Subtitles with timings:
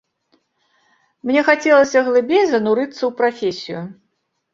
[1.29, 3.85] Мне хацелася глыбей занурыцца ў прафесію.